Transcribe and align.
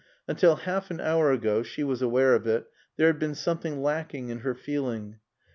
Until 0.27 0.55
half 0.55 0.89
an 0.89 0.99
hour 0.99 1.31
ago 1.31 1.61
(she 1.61 1.83
was 1.83 2.01
aware 2.01 2.33
of 2.33 2.47
it) 2.47 2.65
there 2.97 3.05
had 3.05 3.19
been 3.19 3.35
something 3.35 3.83
lacking 3.83 4.29
in 4.29 4.39
her 4.39 4.55
feeling. 4.55 5.19